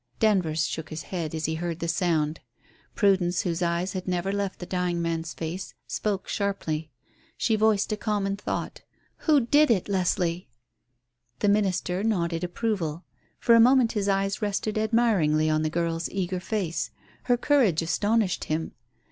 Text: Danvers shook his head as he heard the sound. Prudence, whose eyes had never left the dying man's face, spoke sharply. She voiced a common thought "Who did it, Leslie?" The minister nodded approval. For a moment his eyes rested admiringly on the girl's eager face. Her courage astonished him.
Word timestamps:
Danvers 0.19 0.65
shook 0.67 0.89
his 0.89 1.03
head 1.03 1.35
as 1.35 1.45
he 1.45 1.53
heard 1.53 1.77
the 1.79 1.87
sound. 1.87 2.39
Prudence, 2.95 3.41
whose 3.43 3.61
eyes 3.61 3.93
had 3.93 4.07
never 4.07 4.31
left 4.31 4.57
the 4.57 4.65
dying 4.65 4.99
man's 4.99 5.35
face, 5.35 5.75
spoke 5.85 6.27
sharply. 6.27 6.89
She 7.37 7.55
voiced 7.55 7.91
a 7.91 7.97
common 7.97 8.35
thought 8.35 8.81
"Who 9.27 9.41
did 9.41 9.69
it, 9.69 9.87
Leslie?" 9.87 10.49
The 11.37 11.49
minister 11.49 12.03
nodded 12.03 12.43
approval. 12.43 13.03
For 13.37 13.53
a 13.53 13.59
moment 13.59 13.91
his 13.91 14.09
eyes 14.09 14.41
rested 14.41 14.75
admiringly 14.75 15.51
on 15.51 15.61
the 15.61 15.69
girl's 15.69 16.09
eager 16.09 16.39
face. 16.39 16.89
Her 17.25 17.37
courage 17.37 17.83
astonished 17.83 18.45
him. 18.45 18.71